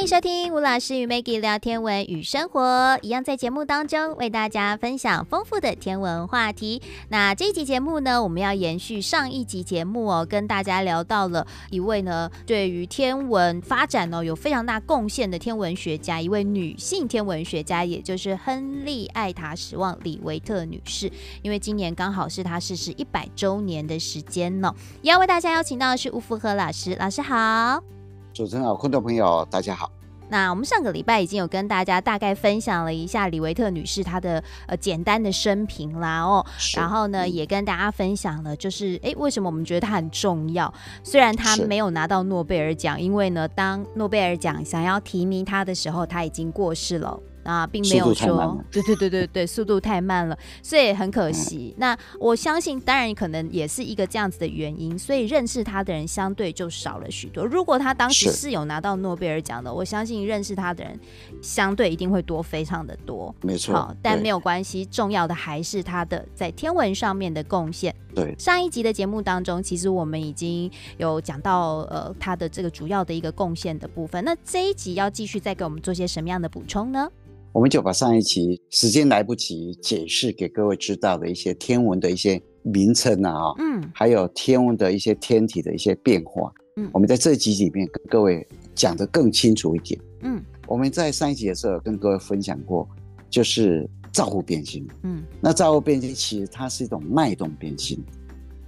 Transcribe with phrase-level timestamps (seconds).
[0.00, 6.80] 欢迎收听吴老师与 Maggie 聊天文与生活，一样在节目当中为大家分享丰富的天文话题。
[7.10, 21.12] 那这一集节目呢，我们要延续上一集节目哦，跟大家聊到了一位呢，对于天文发展哦有非常大贡献的天文学家，一位女性天文学家，也就是亨利艾塔史旺李维特女士。
[21.42, 27.99] 因为今年刚好是她逝世一百周年的时间呢，也要为大家邀请到的是吴福和老师，老师好。
[28.40, 29.92] 主持人好，观众朋友大家好。
[30.30, 36.42] 那我们上个礼拜已经有跟大家大概分享了一下李维特女士她的呃简单的生平啦哦，
[36.74, 40.72] 然后呢、嗯、也跟大家分享了就是哎为什么我们觉得她很重要？
[41.04, 47.20] 虽然她没有拿到诺贝尔奖，因为呢当诺贝尔奖想要提名她的时候，她已经过世了。
[47.50, 51.74] 啊，并没有说，对对对对对，速度太慢了，所以很可惜。
[51.76, 57.44] 嗯、那我相信，当然可能也是一个这样子的原因，所以认识他的人相对就少了许多。
[57.44, 60.98] 如果他当时是有拿到诺贝尔奖的，我相信认识他的人
[61.42, 63.34] 相对一定会多，非常的多。
[63.42, 67.92] 没错，好，但没有关系，重要的还是他的在天文上面的贡献。
[68.14, 74.24] 对，上一集的节目当中，其实我们已经有讲到呃他的这个主要的一个贡献的部分。
[74.24, 77.08] 那这一集要继续再给我们做些什么样的补充呢？
[77.52, 92.88] 我们就把上一期时间来不及解释给各位知道的一些天文的一些名称啊，嗯，还有天文的一些天体的一些变化，嗯，我们在这集里面跟各位讲得更清楚一点，嗯，我们在上一集的时候跟各位分享过，
[93.28, 97.98] 就是照户变星，嗯，那照户变星其实它是一种脉动变星，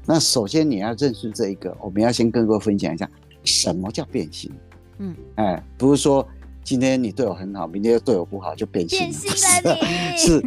[0.07, 3.09] 那首先你要认识这一个，我们要先跟各位分享一下
[3.45, 4.51] 什么叫变星，
[4.99, 6.27] 嗯，哎，不是说。
[6.65, 9.07] 今天你对我很好，明天又对我不好，就变心了。
[9.23, 10.43] 变星了你 是，是，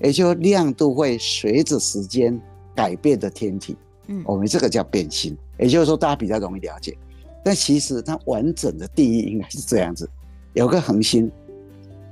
[0.06, 2.38] 也就亮度会随着时间
[2.74, 3.76] 改变的天体，
[4.08, 5.36] 嗯，我们这个叫变星。
[5.58, 6.96] 也就是说，大家比较容易了解。
[7.44, 10.08] 但其实它完整的定义应该是这样子：
[10.54, 11.30] 有个恒星，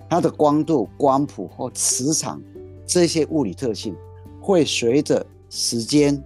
[0.08, 2.40] 它的光度、光谱或磁场
[2.86, 3.94] 这些物理特性，
[4.40, 6.22] 会随着时间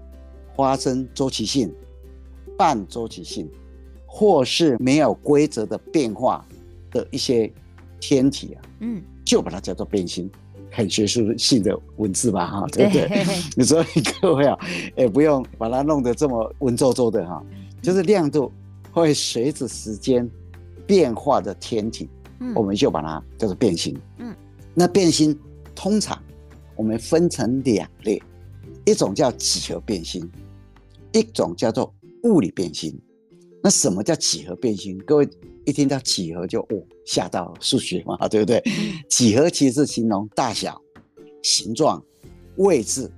[0.55, 1.73] 发生周期性、
[2.59, 3.51] 半周期性。
[4.17, 6.47] 或是没有规则的变化
[6.93, 7.53] 的一些
[7.99, 10.31] 天体啊，嗯，就把它叫做变星，
[10.71, 12.87] 很学术性的文字吧，哈，对。
[12.87, 13.35] 不对？
[13.67, 14.57] 所以各位啊，
[14.97, 17.45] 也不用把它弄得这么文绉绉的哈，
[17.83, 18.53] 就是亮度
[18.93, 20.31] 会随着时间
[20.87, 22.09] 变化的天体，
[22.39, 24.33] 嗯，我们就把它叫做变星，嗯，
[24.75, 25.37] 那变星
[25.75, 26.17] 通常
[26.77, 28.23] 我们分成两类，
[28.85, 30.31] 一种叫几何变星，
[31.11, 31.93] 一种叫做
[32.23, 32.97] 物理变星。
[33.65, 34.99] 那什么叫几何变星？
[35.07, 35.27] 各位
[35.65, 38.63] 一听到几何就哦吓到数学嘛，对不对？
[39.09, 40.79] 几何其实是形容大小、
[41.43, 42.05] 形状、
[42.57, 43.11] 位置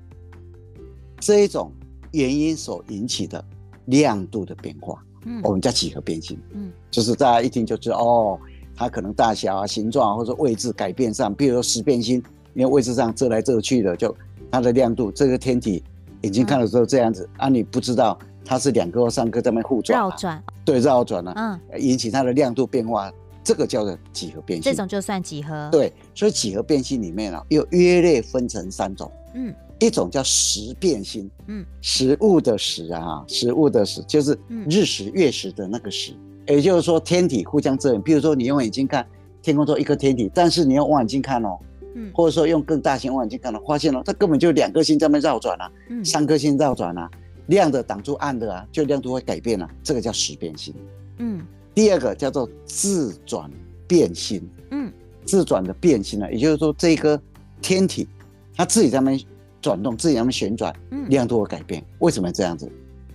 [1.19, 1.73] 这一种
[2.13, 3.45] 原因所引起的
[3.87, 8.39] 亮度的变化，嗯，我们叫几何变星，嗯，就是大家一听就知道哦，
[8.77, 12.23] 它可能大小啊、形状啊或者位置改变上，比如说十变星，
[12.55, 14.17] 因为位置上遮来遮去的，就
[14.53, 15.83] 它的亮度，这个天体
[16.23, 18.17] 眼睛看的时候这样子，嗯，啊，你不知道。
[18.47, 23.13] 它是两颗或三颗在那互转，绕转，对，绕转了，嗯，引起它的亮度变化，
[23.43, 24.73] 这个叫做几何变星。
[24.73, 25.69] 这种就算几何。
[25.73, 34.39] 对，所以几何变星里面啊，又约略分成三种，嗯，一种叫时变星，嗯，食物的食啊，食物的食就是
[34.71, 36.13] 日食月食的那个食，
[36.47, 38.01] 也就是说天体互相遮掩。
[38.01, 39.05] 比如说你用眼睛看
[39.43, 41.59] 天空中一颗天体，但是你用望远镜看哦，
[41.97, 47.11] 嗯，或者说用更大型望远镜看哦，发现了，它根本就两颗星在那绕转啊，嗯，三颗星绕转啊。
[47.47, 50.75] 亮的挡住暗的啊，就亮度会改变了，啊，这个叫时变星。
[51.19, 53.51] 嗯，第二个叫做自转
[53.87, 54.43] 变星。
[54.71, 54.93] 嗯，
[55.25, 57.21] 自转的变星呢，也就是说这个
[57.61, 58.09] 天体
[58.55, 59.21] 它自己在那边
[59.61, 60.75] 转动，自己在那边旋转，
[61.09, 61.85] 亮度会改变。
[62.01, 62.71] 为什么这样子？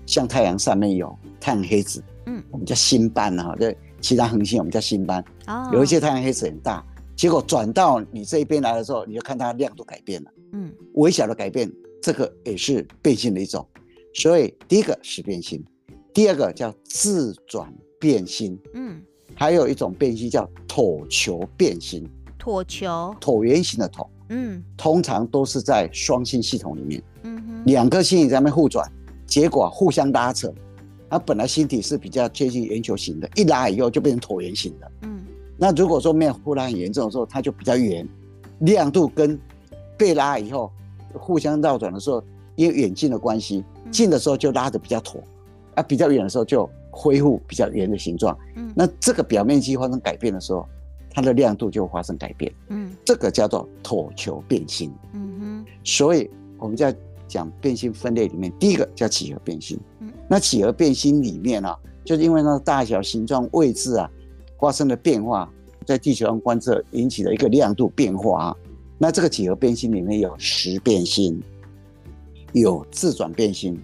[0.05, 5.23] 像太阳上面有太阳黑子，嗯，我们叫星斑啊，对，其他恒星我们叫星斑。
[5.47, 6.83] 哦，有一些太阳黑子很大，
[7.15, 10.31] 结果转到你这一边来的时候，你就看它亮度改变了。
[10.53, 13.65] 嗯，微小的改变，这个也是变星的一种。
[14.13, 15.63] 所以第一个是变心，
[16.13, 19.01] 第二个叫自转变心，嗯，
[19.35, 22.05] 还有一种变星叫椭球变星，
[22.37, 28.85] 椭球，椭圆形的椭，嗯，通常都是在双星系统里面，嗯哼，两颗星体在那边互转，
[29.25, 30.53] 结果互相拉扯，
[31.09, 35.23] 它本来星体是比较接近圆球形的，一拉以后就变成椭圆形的，嗯，
[35.57, 38.05] 那如果说没有互拉很严重的时候，它就比较圆，
[38.59, 39.39] 亮度跟
[39.97, 40.69] 被拉以后
[41.13, 42.21] 互相绕转的时候，
[42.57, 43.63] 因为远近的关系。
[43.89, 45.23] 近的时候就拉得比较妥，
[45.75, 48.37] 啊，比较远的时候就恢复比较圆的形状。
[48.55, 50.67] 嗯，那这个表面积发生改变的时候，
[51.09, 52.53] 它的亮度就发生改变。
[52.69, 54.93] 嗯，这个叫做椭球变星。
[55.13, 56.95] 嗯哼，所以我们在
[57.27, 59.79] 讲变星分类里面，第一个叫几何变星。
[59.99, 61.73] 嗯，那几何变星里面呢，
[62.03, 64.09] 就是因为那个大小、形状、位置啊
[64.59, 65.51] 发生了变化，
[65.85, 68.57] 在地球上观测引起了一个亮度变化啊。
[68.97, 71.41] 那这个几何变星里面有十变星，
[72.53, 73.79] 有自转变星，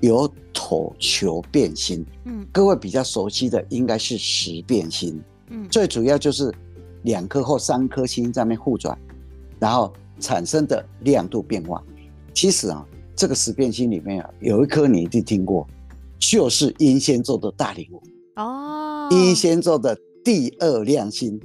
[0.00, 2.04] 有椭球变星。
[2.24, 5.20] 嗯，各位比较熟悉的应该是十变星。
[5.50, 6.52] 嗯，最主要就是
[7.02, 8.98] 两颗或三颗星在那边互转，
[9.58, 11.82] 然后产生的亮度变化。
[12.34, 15.66] 其实啊，这个十变星里面啊，有一颗你一定听过。
[16.18, 18.02] 就是英仙座的大陵兀
[18.36, 21.38] 哦，英仙座的第二亮星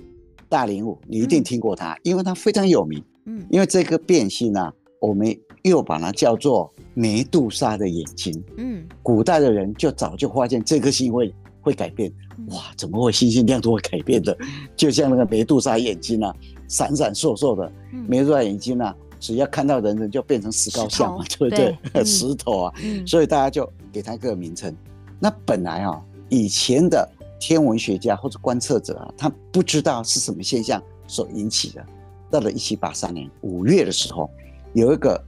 [0.48, 3.04] 大陵兀，你一定听过它，嗯、因为它非常有名。
[3.26, 8.44] 嗯，因为这个变星呢、啊，我们又把它叫做梅杜莎的眼睛。
[8.58, 12.12] 嗯，古代的人就早就发现这颗星会会改变。
[12.48, 14.38] 哇，怎么会星星亮度会改变的？
[14.76, 16.36] 就像那个梅杜莎眼睛啊，
[16.68, 17.72] 闪闪烁烁的。
[18.08, 21.78] 梅杜莎眼睛啊，只要看到人人就变成石膏像嘛，对不对？
[21.94, 23.70] 对 石头啊，嗯、所以大家就。
[23.94, 24.74] 给它一个名称，
[25.20, 27.06] 那本来啊，以前的
[27.42, 31.86] 天文学家或者观测者啊，他不知道是什么现象所引起的。
[32.30, 34.30] 到了一七八三年五月的时候，
[34.72, 35.22] 有一个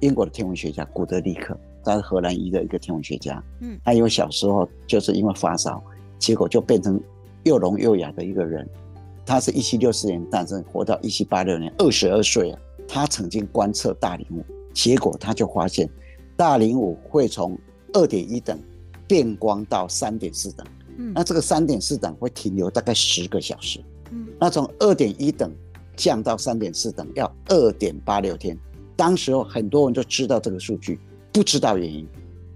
[0.00, 3.42] 英国的天文学家古德利克，他是荷兰裔的一个天文学家。
[3.60, 5.82] 嗯，他因为小时候就是因为发烧，
[6.18, 7.00] 结果就变成
[7.44, 8.68] 又聋又哑的一个人。
[9.24, 12.58] 他是一七六四年诞生，活到一七八六年，二十二岁啊。
[12.88, 14.44] 他曾经观测大陵五，
[14.74, 15.88] 结果他就发现
[16.36, 17.56] 大陵五会从
[17.92, 18.58] 二点一等
[19.06, 23.78] 变光到三点四等，嗯，那这个三点四等会停留大概十个小时，
[24.10, 25.54] 嗯，那从二点一等
[25.94, 28.58] 降到三点四等要二点八六天。
[29.00, 31.00] 当时候很多人都知道这个数据，
[31.32, 32.06] 不知道原因，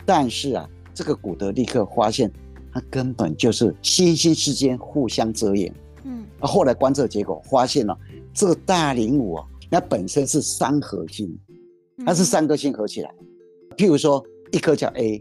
[0.05, 2.31] 但是啊，这个古德立刻发现
[2.71, 7.99] 它根本就是星星之间互相遮掩，嗯，后来观测结果发现了
[8.35, 11.35] 这个大陵五啊，那本身是三合星，
[12.05, 13.11] 它是三颗星合起来，
[13.75, 14.23] 譬如说。
[14.53, 15.21] 一颗叫 A，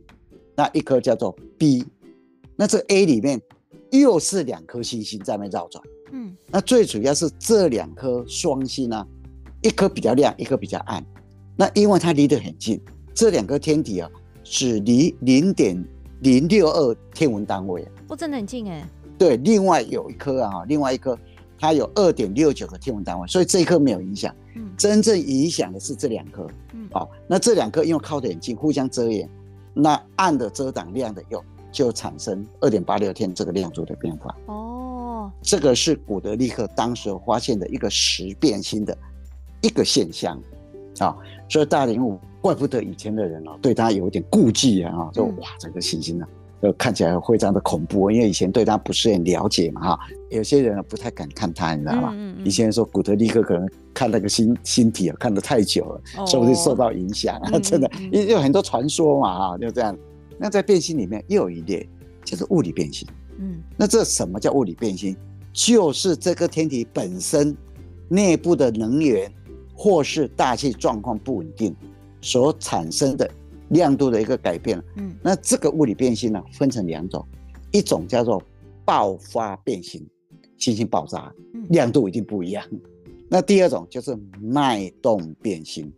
[0.56, 1.84] 那一颗叫做 B，
[2.56, 3.42] 那这 A 里面
[3.90, 9.08] 又是两颗星星在那绕转，嗯，那最主要是这两颗双星呢，
[9.64, 11.04] 一颗比较亮，一颗比较暗，
[11.56, 12.82] 那因为它离得很近，
[13.14, 14.10] 这两个天体啊，
[14.44, 15.82] 只离零点
[16.22, 18.88] 零六二天文单位，不真的很近哎。
[19.18, 21.18] 对，另外有一颗啊，另外一颗
[21.60, 26.48] 它有二点六九个天文单位，所以这一颗没有影响，嗯，真正影响的是这两颗。
[26.92, 29.30] 好，那这两颗因为靠得很近，互相遮掩，
[29.74, 34.36] 那暗的遮挡亮的又，就产生二点八六天这个亮度的变化。
[34.48, 38.98] 哦，这个是古德利克当时发现的一个实变星的
[39.62, 40.42] 一个现象。
[41.00, 41.16] 啊，
[41.50, 46.26] 所以大陵兀怪不得以前的人哦，对他有点顾忌啊，就哇，这个行星呢。
[46.62, 50.00] 就看起来非常的恐怖，因为以前对他不是很了解嘛，哈，
[50.30, 52.12] 有些人不太敢看他，你知道吗？
[52.14, 59.94] 嗯嗯、以前说古德利克可能看那个星星体啊，看得太久了，哦、说不定受到影响啊， 真的，因为有很多传说嘛，哈，就这样。
[60.38, 61.86] 那在变星里面又有一列，
[62.24, 63.06] 就是物理变星。
[63.40, 65.14] 嗯，那这什么叫物理变星？
[65.52, 67.54] 就是这个天体本身
[68.08, 69.30] 内部的能源
[69.74, 71.76] 或是大气状况不稳定
[72.22, 73.30] 所产生的。
[73.70, 77.26] 亮度的一个改变，嗯，那这个物理变形呢，分成两种，
[77.72, 78.40] 一种叫做
[78.86, 80.06] 爆发变形，
[80.60, 81.34] 星星爆炸，
[81.70, 82.64] 亮度一定不一样。
[83.30, 85.92] 那第二种就是脉动变形，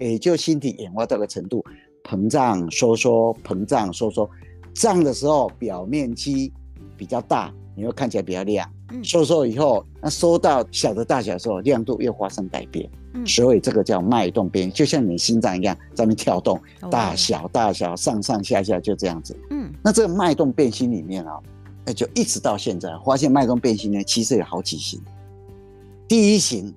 [0.00, 1.64] 也就星体演化到个程度，
[2.02, 4.28] 膨胀收缩，膨胀收缩，
[4.74, 6.52] 胀的时候表面积
[6.96, 12.88] 比较大，你会看起来比较亮，嗯收缩以后，那收到小的大小的时候，亮度又发生改变。
[13.14, 16.58] 嗯所以这个叫脉动变，就像你心脏一样在那跳动，
[16.90, 19.36] 大小大小上上下下就这样子。
[19.50, 21.38] 嗯，那这个脉动变星里面啊，
[21.84, 24.98] 哎，就一直到现在发现脉动变星呢，其实有好几型。
[26.08, 26.74] 第一型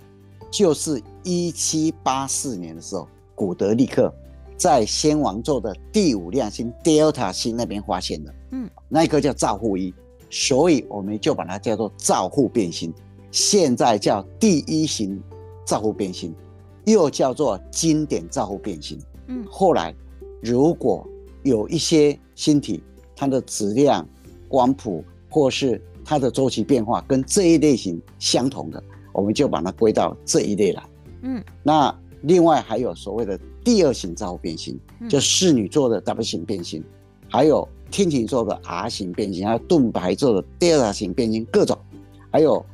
[0.52, 4.14] 就是一七八四年的时候，古德利克
[4.58, 8.34] 在仙王座的第五亮星 Delta 星那边发现的。
[8.52, 9.94] 嗯，那一颗叫照护一，
[10.30, 12.94] 所以我们就把它叫做照护变星。
[13.32, 15.22] 现在叫第一型。
[15.66, 16.32] 照护变星，
[16.84, 19.00] 又叫做经典照护变星。
[19.26, 19.92] 嗯，后来
[20.44, 21.04] 如果
[21.42, 22.84] 有一些星体，
[23.16, 24.08] 它的质量、
[24.48, 30.84] 光谱或是它的周期变化跟这一类型相同的，我们就把它归到这一类来。
[31.24, 31.92] 嗯，那
[32.22, 34.80] 另外还有所谓的第二型照护变星，
[35.10, 36.84] 就侍女座的 W 型变星，
[37.28, 41.78] 还有天琴座的 R 型变星，还有盾牌座的 Delta 型变星，各种，
[42.30, 42.66] 还有。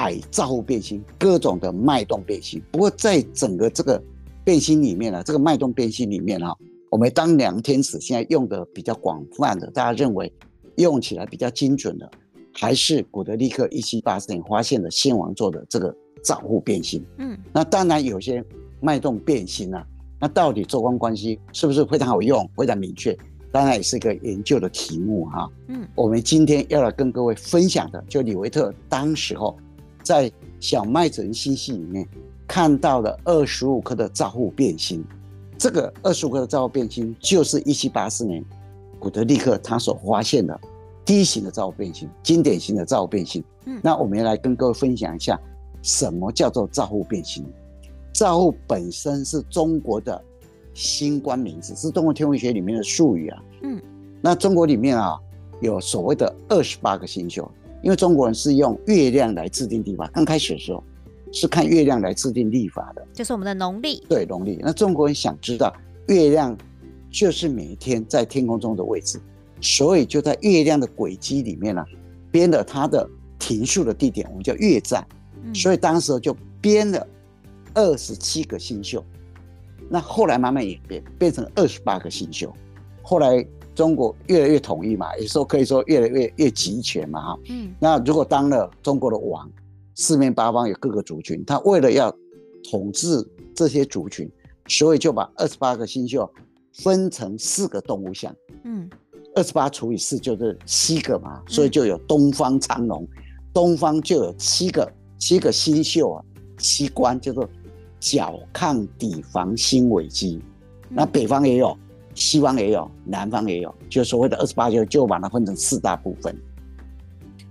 [0.00, 2.62] 矮照户变星，各种的脉动变星。
[2.70, 4.00] 不过在整个这个
[4.44, 6.56] 变星里面呢，这个脉动变星里面哈，
[6.88, 10.32] 我们当量天使现在用的比较广泛的，大家认为
[10.76, 12.08] 用起来比较精准的，
[12.54, 15.92] 还是古德利克一七八四年发现的仙王座的这个
[16.22, 17.04] 照户变星。
[17.16, 18.44] 嗯，那当然有些
[18.80, 19.84] 脉动变星啊，
[20.20, 23.18] 那到底做光关系是不是非常好用，非常明确？
[23.58, 25.50] 大当然也是一个研究的题目哈。
[25.66, 29.58] 嗯，我们今天要来跟各位分享的，就李维特当时候
[30.04, 32.06] 在小麦子星系里面
[32.46, 35.04] 看到了二十五颗的照护变星。
[35.58, 38.44] 这个二十五颗的照护变星，就是一七八四年
[39.00, 40.56] 古德利克他所发现的
[41.04, 43.42] 低型的照护变星，经典型的照护变星。
[43.64, 45.36] 嗯，那我们要来跟各位分享一下，
[45.82, 47.44] 什么叫做照护变星？
[48.12, 50.22] 照护本身是中国的。
[50.74, 53.42] 星官名字是中国天文学里面的术语啊。
[53.62, 53.80] 嗯，
[54.20, 55.18] 那中国里面啊
[55.60, 57.50] 有所谓的二十八个星宿，
[57.82, 60.08] 因为中国人是用月亮来制定历法。
[60.12, 60.82] 刚开始的时候
[61.32, 64.02] 是看月亮来制定历法的，就是我们的农历。
[64.08, 64.58] 对，农历。
[64.62, 65.74] 那中国人想知道
[66.06, 66.56] 月亮
[67.10, 69.20] 就是每天在天空中的位置，
[69.60, 71.86] 所以就在月亮的轨迹里面呢、啊，
[72.30, 75.06] 编了它的停宿的地点，我们叫月站。
[75.42, 77.06] 嗯、所以当时就编了
[77.74, 79.04] 二十七个星宿。
[79.88, 82.52] 那后来慢慢演变，变成二十八个星宿。
[83.08, 83.42] 后来
[83.74, 87.38] 中国越来越统一嘛，也说可以说越来越越集权嘛，哈。
[87.48, 87.74] 嗯。
[87.80, 89.50] 那如果当了中国的王，
[89.94, 92.14] 四面八方有各个族群，他为了要
[92.70, 94.30] 统治这些族群，
[94.66, 96.28] 所以就把二十八个星宿
[96.74, 98.30] 分成四个动物像。
[98.64, 98.90] 嗯。
[99.34, 103.22] 二十八除以四就是七个嘛，所以就有东方苍龙，嗯、
[103.54, 106.24] 东方就有七个七个星宿啊，
[106.58, 107.48] 七官叫做。
[108.00, 110.40] 角抗抵防星尾机，
[110.88, 111.76] 那北方也有，
[112.18, 116.36] 西方也有，南方也有，就所谓的二十八宿，就把它分成四大部分。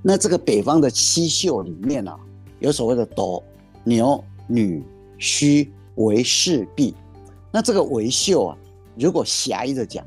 [0.02, 2.20] 那这个北方的七宿里面呢、啊，
[2.60, 3.42] 有所谓的斗、
[3.84, 4.84] 牛、女、
[5.18, 6.94] 戌、为、氏、弼。
[7.52, 8.58] 那这个维宿啊，
[8.96, 10.06] 如果狭义的讲，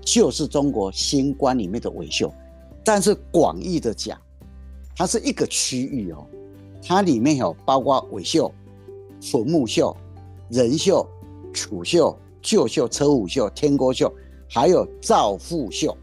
[0.00, 2.28] 就是中国星官里面的维宿；
[2.84, 4.18] 但是广义的讲，
[4.96, 6.26] 它是一个区域哦，
[6.82, 8.52] 它里面有包括尾宿。
[9.18, 9.96] 坟墓宿、
[10.50, 11.04] 人宿、
[11.52, 12.14] 处宿、
[12.46, 14.14] 旧秀、车舞秀、天锅秀，
[14.48, 15.98] 还有造富秀，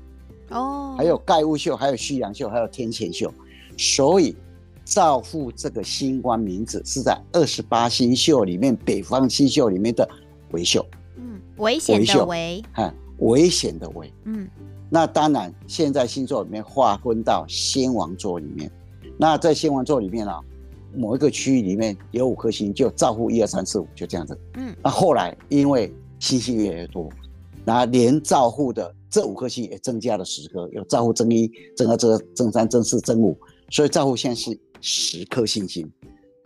[0.49, 3.33] 哦，还有盖物秀，还有虚阳秀，还有天干宿。
[3.77, 4.35] 所以，
[4.83, 10.05] 造富这个星官名字是在二十八星宿里面，北方星宿里面的
[10.51, 10.85] 维秀。
[11.15, 14.11] 嗯，危险的危，哈，危险的危。
[14.25, 14.45] 嗯，
[14.89, 18.69] 那当然，现在星座里面划分到仙王座里面。
[19.17, 20.41] 那在仙王座里面啊。
[20.95, 24.39] 某一个区域里面有五颗星，就造户一二三四五，就这样子。
[24.57, 25.91] 嗯，那后来因为
[26.23, 27.09] 星星越来越多，
[27.65, 33.37] 那连照护的这五颗星也增加了十颗，有照护增一、增二、增增三、增四、增五，
[33.69, 35.85] 所以照护现在是十颗星星。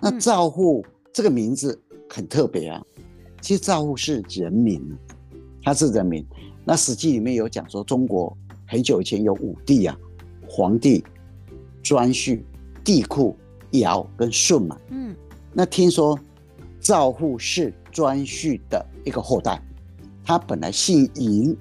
[0.01, 1.79] 那照护这个名字
[2.09, 2.83] 很特别啊，
[3.39, 4.81] 其实照护是人名，
[5.61, 6.25] 他是人民。
[6.65, 8.35] 那史记里面有讲说，中国
[8.67, 9.95] 很久以前有五帝啊，
[10.49, 11.03] 皇帝、
[11.83, 12.41] 颛顼、
[12.83, 13.35] 帝喾。
[13.71, 15.13] 尧跟舜嘛，嗯，
[15.51, 16.17] 那听说
[16.79, 19.59] 照护是顓頊的一个后代，
[20.23, 21.55] 他本来姓嬴，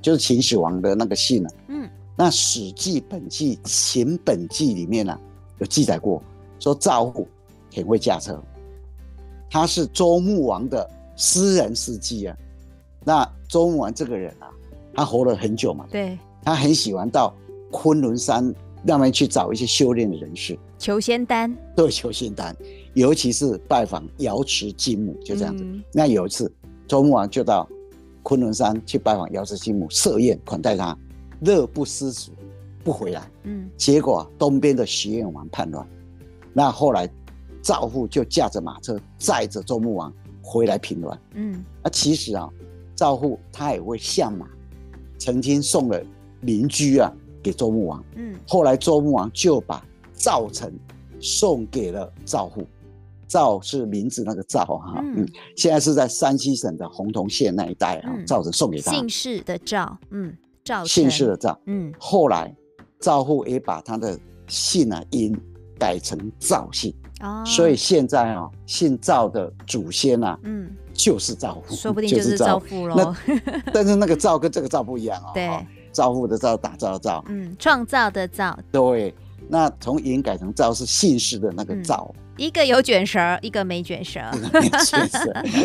[0.00, 5.20] 就是秦始皇的那个姓呢，嗯，那《史记本纪》《秦本纪》里面呢、啊、
[5.58, 6.22] 有记载过，
[6.58, 7.28] 说造户
[7.74, 8.42] 很会驾车，
[9.50, 12.36] 他是周穆王的私人司机啊。
[13.04, 14.48] 那周穆王这个人啊，
[14.94, 17.34] 他活了很久嘛，对，他很喜欢到
[17.70, 20.58] 昆仑山那边去找一些修炼的人士。
[20.78, 22.56] 求仙丹，对，求仙丹，
[22.98, 25.62] 尤其是拜访瑶池金母，就这样子。
[25.62, 26.52] 嗯、那有一次，
[26.88, 27.68] 周穆王就到
[28.24, 30.98] 昆仑山去拜访瑶池金母，设宴款待他，
[31.42, 32.32] 乐不思蜀，
[32.82, 33.30] 不回来。
[33.44, 35.88] 嗯，结果、啊、东边的徐彦王叛乱，
[36.52, 37.08] 那后来
[37.62, 40.12] 赵户就驾着马车载着周穆王
[40.42, 41.16] 回来平乱。
[41.34, 42.50] 嗯，那其实啊，
[42.96, 44.44] 赵户他也会相马，
[45.18, 46.02] 曾经送了
[46.40, 48.04] 邻居啊给周穆王。
[48.16, 50.68] 嗯，后来周穆王就把赵成
[51.20, 52.66] 送给了赵户，
[53.28, 58.90] 造是名字那个赵哈，嗯，现在是在山西省的洪洞县那一带啊，造成送给他。
[58.90, 62.52] 姓氏的赵，嗯，赵姓氏的赵，嗯，后来
[62.98, 65.38] 赵户也把他的姓啊音
[65.78, 73.14] 改成赵姓，哦，所以现在啊姓赵的祖先啊，嗯，就是赵户，说不定就是赵户喽。
[73.72, 75.48] 但是那个赵跟这个赵不一样哦，对，
[75.92, 79.14] 赵户的赵打造的赵，嗯，创造的造，对。
[79.50, 84.20] 那从音改成赵是姓氏的那个赵，嗯，一个有卷舌，一个没卷舌。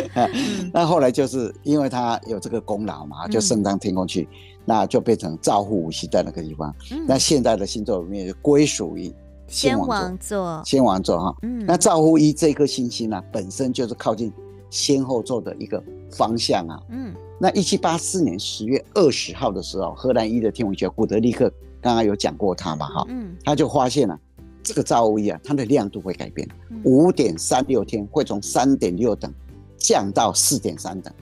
[0.74, 4.28] 那后来就是因为他有这个功劳嘛，就升上天空去，嗯、
[4.64, 6.74] 那就变成造户无锡在那个地方。
[6.90, 9.10] 嗯、那现在的星座里面就归属于
[9.46, 11.36] 仙王座，仙王座哈。
[11.42, 14.30] 嗯、那造户一这颗星星呢，本身就是靠近
[14.68, 16.78] 仙后座的一个方向啊。
[16.90, 17.14] 嗯。
[17.38, 21.50] 那一七八四年十月二十号的时候，荷兰一的天文学古德利克。
[21.80, 24.18] 刚刚有讲过他嘛，哈，嗯，他就发现了
[24.64, 26.48] 这个造物一啊，它的亮度会改变，
[26.82, 29.32] 五点三六天会从三点六等
[29.76, 31.12] 降到四点三等，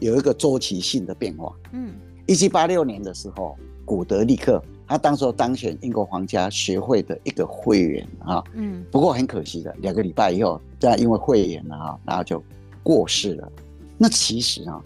[0.00, 1.94] 有一个周期性的变化，嗯，
[2.26, 12.42] 一七八六年的时候，古德利克他当时候当选英国皇家学会的一个会员啊，嗯，不过很可惜的，两个礼拜以后，这样因为会员了啊，然后就
[12.82, 13.52] 过世了。
[13.96, 14.82] 那其实啊，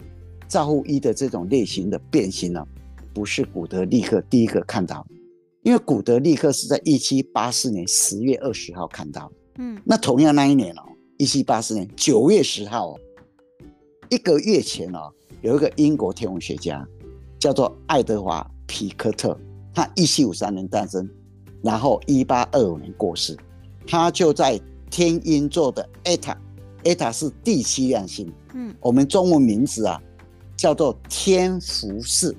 [0.47, 2.63] 造物一的这种类型的变形呢，
[3.13, 5.05] 不是古德利克第一个看到，
[5.63, 10.83] 因为古德利克是在一七八四年十月二十号看到的，嗯，那同样那一年哦，
[11.17, 12.99] 一七八四年九月十号哦，
[14.09, 16.85] 一个月前哦，有一个英国天文学家
[17.39, 19.37] 叫做爱德华皮克特，
[19.73, 21.09] 他一七五三年诞生，
[21.61, 23.37] 然后一八二五年过世，
[23.87, 24.59] 他就在
[24.91, 28.29] 天鹰座的 Eta，Eta 是第七亮星。
[28.53, 30.01] 嗯，我们中文名字啊，
[30.57, 32.35] 叫做天福寺，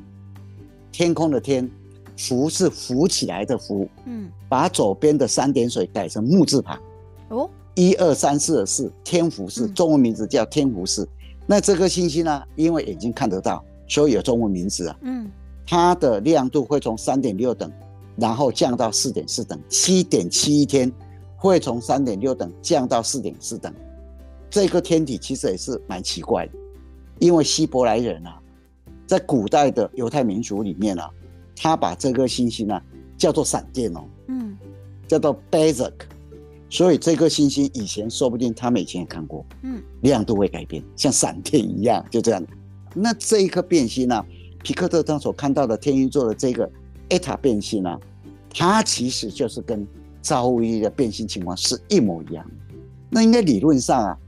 [0.93, 1.69] 天空的天，
[2.17, 3.89] 浮是浮起来的浮。
[4.05, 6.79] 嗯，把左边的三点水改成木字旁。
[7.29, 11.09] 哦，一二三四的四，天浮四，中文名字叫天福寺。
[11.47, 14.97] 那这颗星星呢，因为眼睛看得到，所以有中文名字啊。
[15.03, 15.31] 嗯，
[15.67, 17.71] 它的亮度会从三点六等，
[18.17, 20.91] 然后降到四点四等，七点七一天
[21.37, 23.73] 会从三点六等降到四点四等。
[24.49, 26.53] 这个天体其实也是蛮奇怪的，
[27.19, 28.41] 因为希伯来人啊，
[29.05, 31.11] 在古代的犹太民族里面啊，
[31.57, 32.83] 他把这颗星星呢、啊、
[33.17, 34.57] 叫做闪电哦，嗯，
[35.07, 35.93] 叫做 Bezoar，
[36.69, 42.45] 所以这颗星星以前说不定他们以前也看过，嗯，亮度会改变，像闪电一样，就这样。
[42.95, 44.27] 那这一颗变星呢、啊，
[44.63, 46.71] 皮克特当所看到的天鹰座的这个
[47.09, 48.01] Eta 变星呢、啊，
[48.53, 49.87] 它其实就是跟
[50.23, 52.45] 照护衣的变星情况是一模一样。
[53.11, 54.19] 那应该理论上啊。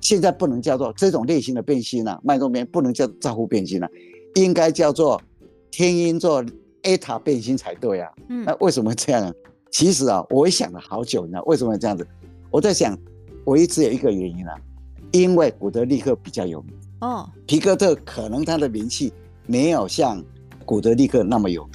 [0.00, 3.88] 现在不能叫做这种类型的变星了，脉动变不能叫照护变星了，
[4.34, 5.22] 应该叫做
[5.70, 6.44] 天鹰座
[6.82, 8.10] Eta 变星才对啊。
[8.28, 9.32] 嗯，那为什么这样呢？
[9.70, 12.06] 其实啊，我也想了好久呢，为什么这样子？
[12.50, 12.96] 我在想，
[13.44, 14.54] 我一直有一个原因啊，
[15.12, 19.12] 因为古德利克比较有名哦，皮克特可能他的名气
[19.46, 20.22] 没有像
[20.64, 21.72] 古德利克那么有名。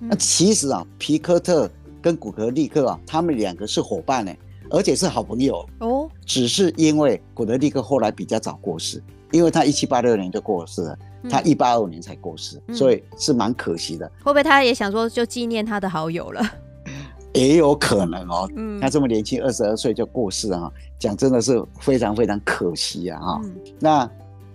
[0.00, 4.32] 嗯、那其实啊，皮克特跟古德利克啊，他们两个是伙伴呢。
[4.70, 9.00] 而且是好朋友哦，只是因为古德利克后来比较早过世，
[9.30, 14.06] 因为他一七八六年就过世了，嗯、他一八二五年才过世，嗯、所以是蛮可惜的。
[14.24, 16.42] 会不会他也想说就纪念他的好友了？
[17.34, 18.48] 也有可能哦。
[18.54, 23.18] 嗯，他这么年轻，二十二岁就过世啊，讲真的是非常非常可惜啊！
[23.20, 24.08] 哈、嗯，那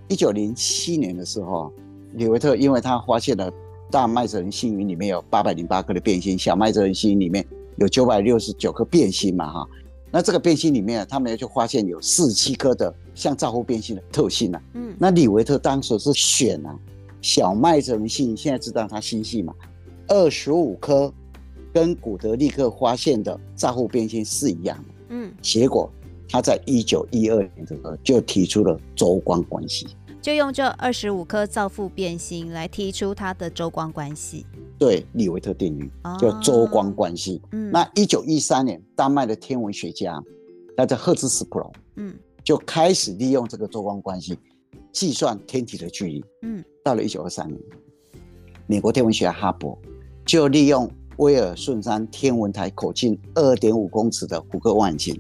[0.07, 1.71] 一九零七年的时候，
[2.13, 3.51] 李维特因为他发现了
[3.91, 7.45] 大麦哲伦星云里面有八百零八颗的变星，小麦哲伦星云里面
[7.77, 9.67] 有九百六十九颗变星嘛，哈。
[10.11, 14.61] 那这个变星里面，他们就发现有四十七颗的像照护变星的特性啊。
[14.73, 16.75] 嗯，那李维特当时是选啊
[17.21, 19.53] 小麦哲伦星，现在知道它星系嘛，
[20.07, 21.13] 二十五颗
[21.71, 24.93] 跟古德利克发现的照护变星是一样的。
[25.09, 25.91] 嗯，结果
[26.27, 29.87] 他在一九一二年的时候就提出了周光关系。
[30.21, 34.45] 就用这二十五颗造父变星来提出它的周光关系，
[34.77, 37.41] 对，李维特定律叫周光关系。
[37.45, 40.21] 哦、嗯，那一九一三年，丹麦的天文学家，
[40.75, 44.37] 那叫赫兹斯普隆，嗯，就开始利用这个周光关系
[44.91, 46.25] 计算天体的距离。
[46.41, 47.57] 嗯，到了一九二三年，
[48.67, 49.77] 美国天文学家哈勃
[50.25, 55.17] 就利用威尔逊山天文台口径二点五公尺的胡克望远镜，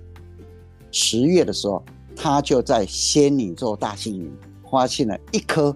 [0.91, 1.81] 十月的时候，
[2.17, 4.29] 他就在仙女座大星云。
[4.69, 5.75] 发现了一颗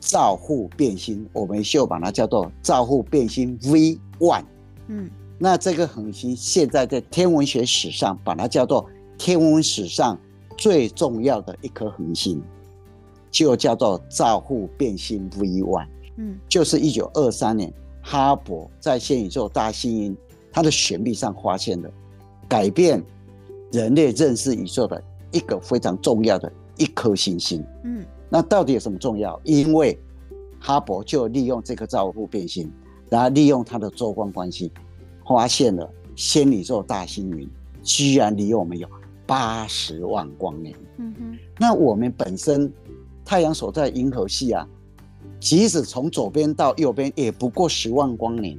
[0.00, 4.44] 照护变星，我们就把它叫做照护变星 V one。
[4.88, 10.18] 嗯，那这个恒星现在在天文学史上把它叫做天文史上
[10.58, 12.42] 最重要的一颗恒星，
[13.30, 15.86] 就叫做照护变星 V one。
[16.16, 20.16] 嗯，就是一九二三年哈勃在仙宇宙大星云
[20.52, 21.90] 它的旋臂上发现的，
[22.46, 23.02] 改变
[23.72, 25.02] 人类认识宇宙的
[25.32, 27.64] 一个非常重要的一颗星星。
[27.84, 28.04] 嗯。
[28.34, 29.40] 那到底有什么重要？
[29.44, 29.96] 因为
[30.58, 32.68] 哈勃就利用这颗照护变星，
[33.08, 34.72] 然后利用它的周光关系，
[35.24, 37.48] 发现了仙女座大星云
[37.80, 38.88] 居然离我们有
[39.24, 40.74] 八十万光年。
[40.96, 41.38] 嗯哼。
[41.60, 42.68] 那我们本身
[43.24, 44.66] 太阳所在银河系啊，
[45.38, 48.58] 即使从左边到右边也不过十万光年，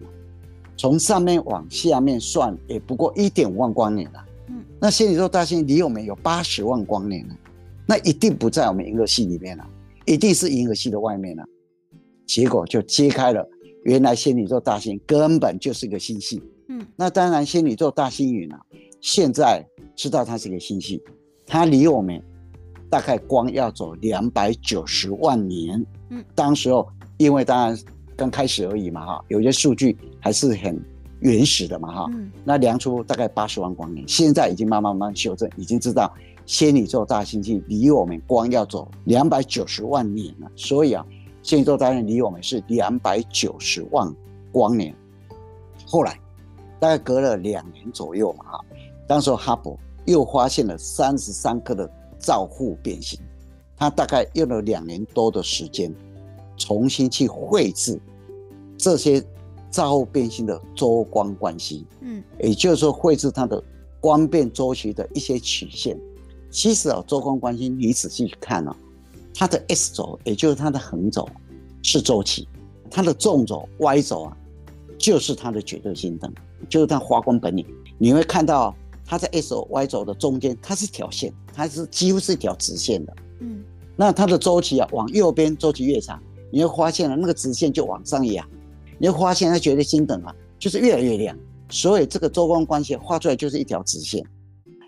[0.78, 4.26] 从上面往下面算也不过一点五万光年了。
[4.48, 4.64] 嗯。
[4.80, 7.36] 那仙女座大星离我们有八十万光年了。
[7.88, 9.70] 那一定不在我们银河系里面了，啊，
[10.06, 11.50] 一定是银河系的外面了，啊。
[12.26, 13.48] 结果就揭开了，
[13.84, 16.42] 原来仙女座大星根本就是一个星系。
[16.70, 18.60] 嗯，那当然仙女座大星云啊，
[19.00, 19.64] 现在
[19.96, 21.00] 知道它是一个星系，
[21.46, 22.20] 它离我们
[22.90, 25.86] 大概光要走两百九十万年。
[26.10, 27.78] 嗯，当时候因为当然
[28.16, 30.84] 刚开始而已嘛哈，有些数据还是很
[31.20, 32.06] 原始的嘛哈。
[32.16, 36.12] 嗯，那量出大概八十万光年，现在已经慢慢慢慢修正，已经知道。
[36.46, 41.06] 仙女座大星系离我们光要走两百九十万年了，所以啊，
[41.42, 44.14] 仙女座大星离我们是两百九十万
[44.52, 44.96] 光年。
[45.88, 46.20] 后来
[46.80, 48.60] 大概隔了两年左右嘛，哈，
[49.08, 53.20] 当时哈勃又发现了三十三颗的照护变星，
[53.76, 55.94] 他大概用了两年多的时间，
[56.58, 58.00] 重新去绘制
[58.78, 59.24] 这些
[59.72, 63.64] 照护变星的周光关系，嗯，也就是说绘制它的
[64.00, 66.00] 光变周期的一些曲线。
[66.56, 68.74] 其实啊，周公关系你仔细去看哦，
[69.34, 71.28] 它的 S 轴，也就是它的横轴
[71.84, 72.48] 是周期，
[72.90, 74.38] 它的纵轴 Y 轴啊，
[74.98, 76.34] 就是它的绝对星灯，
[76.70, 77.66] 就是它发光本领。
[77.98, 78.74] 你会看到
[79.06, 83.14] 它在 S 轴 Y 轴的中间，它是条线，它是几乎是一条直线的。
[83.42, 83.62] 嗯，
[83.98, 88.48] 那它的周期啊，往右边周期越长，你会发现了那个直线就往上扬，
[88.98, 91.38] 你会发现它绝对星灯啊，就是越来越亮。
[91.68, 94.26] 所以这个周光关系画出来就是一条直线。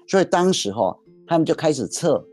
[0.07, 0.97] 所以当时哈。
[1.27, 2.23] 他们就开始测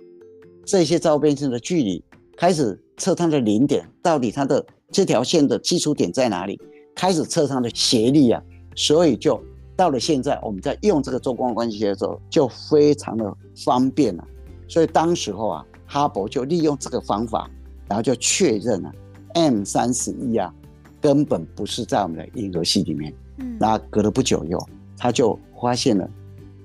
[0.65, 2.03] 这些造父变星的距离，
[2.37, 6.59] 开始测它的零点，到底它的这条线的基础点在哪里？
[6.95, 8.41] 开始测它的斜率啊，
[8.77, 9.43] 所以就
[9.77, 14.25] 到了现在，我们在用这个做光关系的时候，就非常的方便了。
[14.69, 17.51] 所以当时候啊，哈勃就利用这个方法，
[17.89, 18.93] 然后就确认了
[19.35, 20.55] M 三十一啊，
[21.01, 23.13] 根本不是在我们的银河系里面。
[23.39, 24.65] 嗯，那隔了不久以后，
[24.97, 26.09] 他就发现了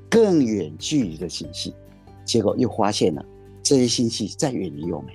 [0.08, 1.74] 更远距离的星系。
[2.30, 3.26] 结果又发现了
[3.64, 5.08] 这些星系在远离我们，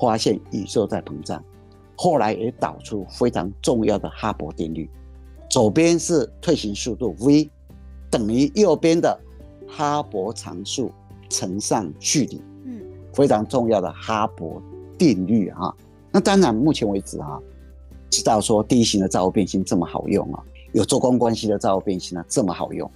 [0.00, 1.44] 发现宇宙在膨胀，
[1.94, 4.88] 后来也导出非常重要的哈勃定律，
[5.50, 7.50] 左边是退行速度 v
[8.10, 9.20] 等于右边的
[9.68, 10.90] 哈勃常数
[11.28, 12.80] 乘上距离，嗯，
[13.12, 14.58] 非常重要的哈勃
[14.96, 15.70] 定律啊。
[16.10, 17.38] 那当然，目前为止啊，
[18.08, 22.90] 知道说第一型的造父变星这么好用啊，有周光关系的造父变星呢这么好用，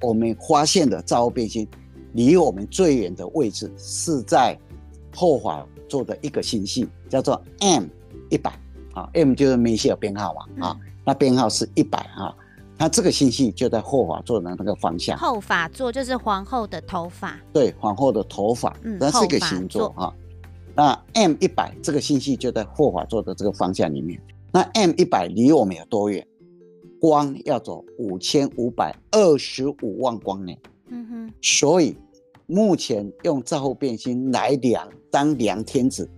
[0.00, 1.64] 我们发现的造父变星。
[2.12, 4.58] 离我们最远的位置是在
[5.14, 7.84] 后法座的一个星系，叫做 M
[8.30, 8.50] 一百
[8.94, 12.34] 啊，M 就是梅西尔编号嘛啊，那编号是一百啊，
[12.78, 15.16] 那这个星系就在后法座的那个方向。
[15.18, 17.38] 后法座就是皇后的头发。
[17.52, 20.12] 对，皇后的头发，那是一个星座啊。
[20.74, 24.20] 那 M 一百这个星系就在后法座的这个方向里面。
[24.50, 26.26] 那 M 一百离我们有多远？
[26.98, 30.58] 光要走五千五百二十五万光年。
[30.88, 31.96] 嗯哼，所以
[32.46, 36.08] 目前用造后变星来量当量天子，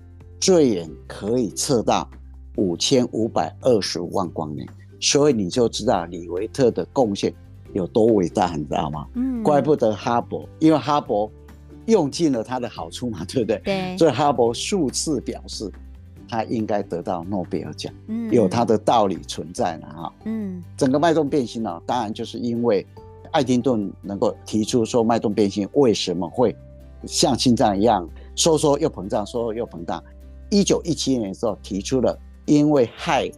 [0.40, 2.08] 最远可以测到
[2.56, 4.66] 五千五百二十五万光年，
[4.98, 7.32] 所以你就知道李维特的贡献
[7.72, 9.06] 有多伟大，你知道吗？
[9.14, 11.30] 嗯，怪不得哈勃，因为哈勃
[11.86, 13.60] 用尽了他的好处嘛，对不对？
[13.64, 15.70] 对，所以哈勃数次表示
[16.28, 22.84] 他应该得到诺贝尔奖，嗯，有他的道理存在了，哈，嗯，整个脉动变形呢，当然就是因为。
[23.34, 26.56] 爱丁顿能够提出说脉动变性为什么会
[27.04, 30.02] 像心脏一样收缩又膨胀，收缩又膨胀。
[30.50, 32.16] 一九一七年的时候提出了，
[32.46, 33.32] 因为氦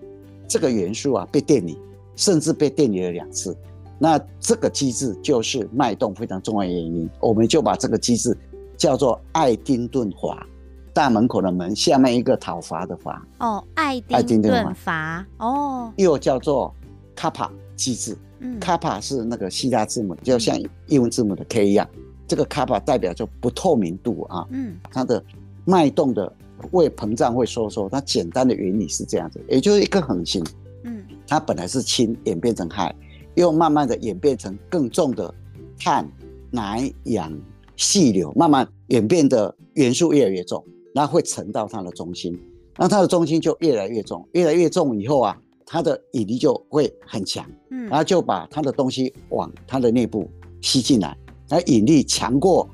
[0.47, 1.79] 这个元素啊被电离，
[2.15, 3.57] 甚至被电离了两次，
[3.99, 7.09] 那这个机制就是脉动非常重要的原因。
[7.19, 8.37] 我们就把这个机制
[8.77, 10.47] 叫做爱丁顿阀，
[10.93, 13.27] 大门口的门下面一个讨伐的伐。
[13.39, 16.75] 哦，爱丁顿阀哦，又叫做
[17.15, 18.15] 卡帕机制。
[18.61, 21.89] 卡帕是那个希腊字母，就像英文字母的 K 一样。
[22.29, 24.47] 这个卡帕代表着不透明度啊。
[24.51, 25.23] 嗯，它的
[25.65, 26.33] 脉动的
[26.71, 30.45] 会膨胀会收缩，它简单的原理是这样子，也就是一颗恒星。
[30.85, 32.93] 嗯，它本来是氢演变成氦，
[33.35, 35.33] 又慢慢的演变成更重的
[35.79, 36.09] 碳、
[36.51, 37.33] 氖、氧、
[37.77, 42.39] 细硫，慢慢演变的元素越来越重，然后会沉到它的中心，
[42.77, 45.39] 那它的中心就越来越重，越来越重以后啊。
[45.67, 50.31] 它的引力就会很强，嗯，然后就把它的东西往它的内部
[50.63, 51.17] 吸进来，
[51.49, 52.69] 那引力强过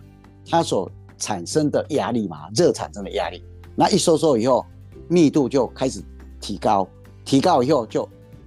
[0.46, 3.42] 它所产生的压力嘛，热产生的压力，
[3.74, 4.64] 那一收缩以后，
[5.08, 6.02] 密度就开始
[6.38, 6.86] 提高，
[7.24, 8.06] 提高以后就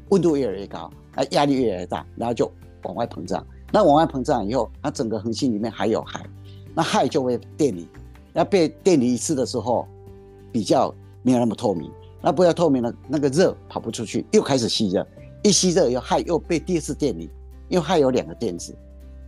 [0.10, 2.52] 温度越来越高，那压力越来越大，然后就
[2.84, 6.22] 往外膨胀，那往外膨胀以后，它整个恒星里面还有氦，
[6.76, 7.88] 那氦就会电离，
[8.32, 9.88] 那被电离一次的时候，
[10.52, 11.90] 比较没有那么透明。
[12.26, 15.08] 那不要透明了，那个热跑不出去，又开始吸热，
[15.44, 17.30] 一吸热以后，氦又被第二次电离，
[17.70, 18.76] 因为氦有两个电子，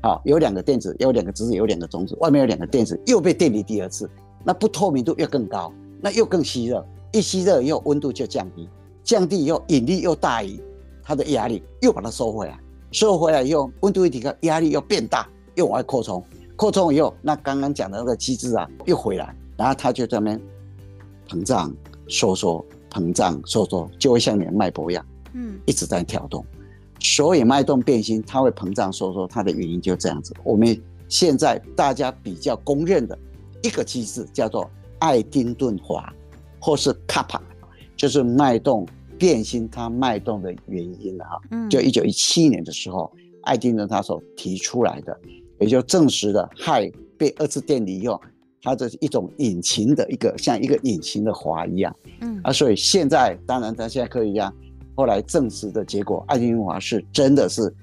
[0.02, 4.10] 好，有两个电子，有两个质子，有两个中子，外面有两个电子，又被电离第二次，
[4.44, 8.68] 那不透明度又更高，那又更吸热，一吸热以后温度就降低，
[9.04, 10.60] 降低以后引力又大于
[11.04, 12.60] 它的压力，又把它收回来，
[12.92, 16.24] 收回来以后温度一提高，压力又变大，又往外扩充，
[16.56, 20.42] 扩充以后，那刚刚讲的那个机制啊又回来，然后它就在那边
[21.30, 21.72] 膨胀
[22.08, 22.66] 收缩。
[22.98, 26.44] 膨胀收缩就会像你的脉搏一样，嗯，一直在跳动。
[27.00, 30.34] 所以脉动变心它会膨胀收缩，它的原因就这样子。
[30.44, 33.18] 我们现在大家比较公认的
[33.62, 36.12] 一个机制叫做爱丁顿滑，
[36.60, 37.40] 或是卡帕。
[37.96, 38.86] 就是脉动
[39.18, 41.42] 变心，它脉动的原因了哈。
[41.52, 45.20] 嗯，就一九一七年的时候，爱丁顿他所提出来的，
[45.60, 48.22] 也就证实了氦被二次电离以后，
[48.68, 51.96] 它这是一种隐形的一个像一个隐形的华一样。
[52.20, 54.54] 嗯，啊，所以现在当然它现在科学家
[54.94, 57.74] 后来证实的结果，爱丁顿华是真的是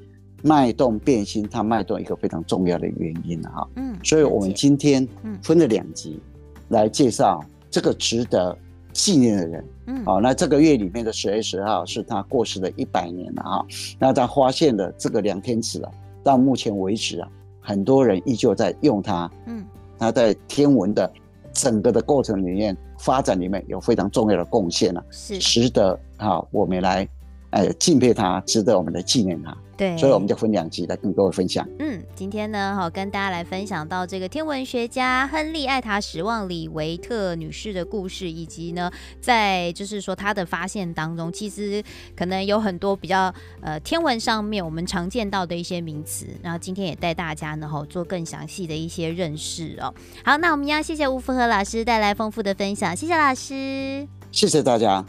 [0.42, 3.66] 脉动变心，它脉动一个非常重要的原因哈。
[3.76, 5.08] 嗯，所以我们今天
[5.42, 6.20] 分了两集
[6.68, 8.54] 来介绍这个值得
[8.92, 9.64] 纪念的人。
[9.86, 13.66] 嗯，好，那这个月里面的十月十号是他过世的一百年了哈。
[13.98, 15.90] 那他发现的这个量天尺啊，
[16.22, 17.28] 到目前为止啊，
[17.60, 19.30] 很多人依旧在用它。
[19.46, 19.64] 嗯，
[19.98, 21.10] 他在天文的
[21.52, 27.08] 整个的过程里面发展里面有非常重要的贡献了，是值得啊我们来。
[27.50, 29.56] 哎，敬佩他，值得我们来纪念他。
[29.76, 31.68] 对，所以我们就分两集来跟各位分享。
[31.78, 41.82] 嗯，今天呢，好跟大家来分享到这个天文学家亨利艾塔史旺里维特女士的故事，以及呢，在就是说她的发现当中，其实
[42.16, 46.26] 可能有很多比较呃天文上面我们常见到的一些名词。
[46.42, 49.92] 然后今天也带大家呢，哈做更详细的一些认识哦。
[50.24, 55.04] 好，那我们要谢谢吴福和老师带来丰富的分享，谢谢老师，谢谢大家。